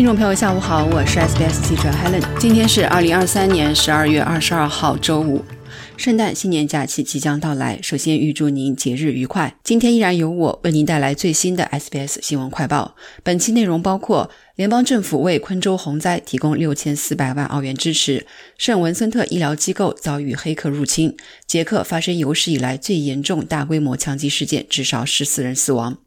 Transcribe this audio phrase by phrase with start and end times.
[0.00, 2.24] 听众朋友，下午好，我是 SBS 记者 Helen。
[2.38, 5.44] 今天是二零二三年十二月二十二号，周五。
[5.98, 9.54] 圣诞新年假期即将到来，首先预祝您节日愉快。
[9.62, 12.96] 今天依然由我为您带来最新的 SBS 新闻快报。
[13.22, 18.24] 本期内容包括：联邦政府为昆州洪灾提供六千四百万澳元支持；
[18.56, 21.10] 圣文森特医疗机构遭遇黑客入侵；
[21.46, 25.98] 捷克发生有史以来最严重大规模枪击事件，至少十四人死亡。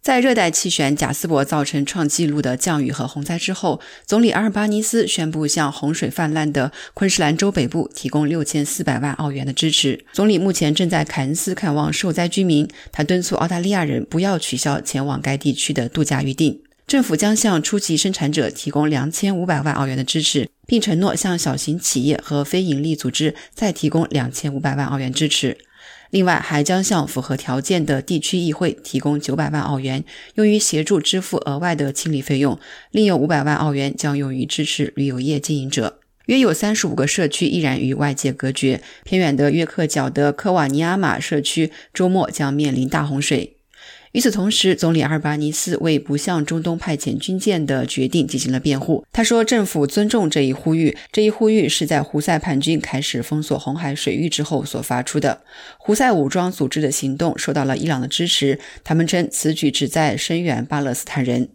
[0.00, 10.04] 在热带气旋贾斯伯造成创纪录的降雨和洪灾之后，总理阿尔巴尼斯宣布向洪水泛滥的昆士兰州北部提供六千四百万澳元的支持。
[10.14, 16.62] 总理目前正在凯恩斯看望受灾居民，他敦促澳大利亚人不要取消前往该地区的度假预定。
[16.86, 25.58] 政府将向初级生产者提供两千五百万澳元的支持，并承诺向小型企业和非营利组织再提供两千五百万澳元支持。
[26.10, 30.04] 另外，还将向符合条件的地区议会提供九百万澳元，
[30.36, 32.58] 用于协助支付额外的清理费用。
[32.90, 36.00] 另有五百万澳元将用于支持旅游业经营者。
[36.26, 38.80] 约有三十五个社区依然与外界隔绝。
[39.04, 43.57] 偏远的约克角的科瓦尼亚马社区周末将面临大洪水。
[44.12, 49.04] 与此同时，总理阿尔巴尼斯为不向中东派遣军舰的决定进行了辩护。
[49.12, 50.96] 他说，政府尊重这一呼吁。
[51.12, 55.42] 这一呼吁是在胡塞叛军开始封锁红海水域之后所发出的。
[55.78, 58.58] 胡塞武装组织的行动受到了伊朗的支持。
[58.82, 61.50] 他们称此举旨在声援巴勒斯坦人。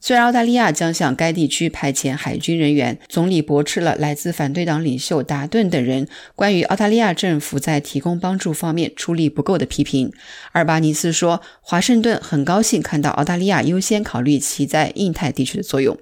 [0.00, 10.12] 虽然澳大利亚将向该地区派遣海军人员，总理驳斥了来自反对党领袖达顿等人关于澳大利亚政府在提供帮助方面出力不够的批评。
[10.52, 15.96] 阿尔巴尼斯说：“华盛顿很高兴看到澳大利亚优先考虑其在印太地区的作用。”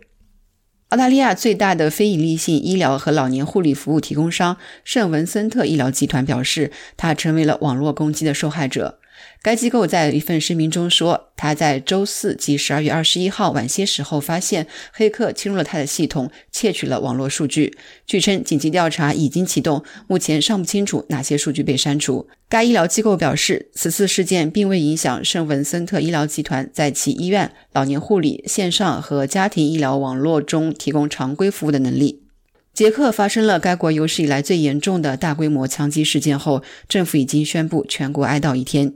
[0.88, 8.99] 澳大利亚最大的非营利性医疗和老年护理服务提供商圣文森特医疗集团表示，他成为了网络攻击的受害者。
[9.42, 17.76] 该机构在一份声明中说，他在周四及十二月二十一号晚些时候发现黑客侵入了他的系统，窃取了网络数据。
[18.06, 22.28] 据称，紧急调查已经启动，目前尚不清楚哪些数据被删除。
[22.48, 32.24] 该医疗机构表示，此次事件并未影响圣文森特医疗集团在其医院、老年护理、线上和家庭医疗网络中提供常规服务的能力。
[32.72, 38.94] 捷克发生了该国有史以来最严重的大规模枪击事件后，政府已经宣布全国哀悼一天。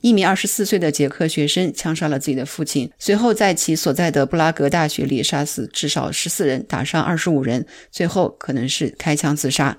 [0.00, 9.76] 一名二十四岁的捷克学生枪杀了自己的父亲，随后在其所在的布拉格大学里杀死至少十四人，打伤二十五人，最后可能是开枪自杀。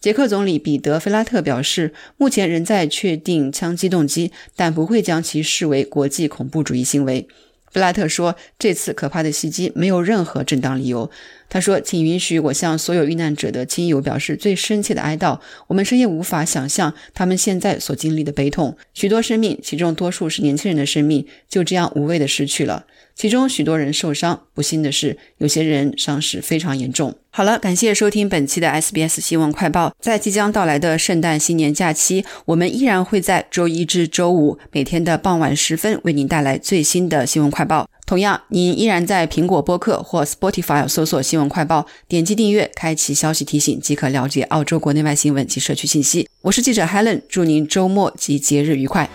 [0.00, 7.26] 捷克总理彼得·菲拉特表示，目前仍在确定枪击动机，但不会将其视为国际恐怖主义行为。
[7.72, 11.10] 布拉特说：“这次可怕的袭击没有任何正当理由。”
[11.48, 15.38] 他说：“请允许我向所有遇难者的亲友表示最深切的哀悼。
[15.68, 18.76] 我们深夜无法想象他们现在所经历的悲痛。
[18.92, 22.86] 许多生命，其中多数是年轻人的生命，就这样无谓的失去了。
[23.14, 24.42] 其中许多人受伤。
[24.54, 29.92] 不幸的是，有些人伤势非常严重。”好了，感谢收听本期的 SBS 新闻快报。
[30.00, 37.88] 在即将到来的圣诞新年假期，我们依然会在周一至周五每天的傍晚时分为您带来最新的新闻快报。
[38.06, 46.28] 同样，您依然在苹果播客或 Spotify 搜索“新闻快报”，点击订阅，开启消息提醒，即可了解澳洲国内外新闻及社区信息。
[46.42, 49.08] 我是记者 Helen，祝您周末及节日愉快。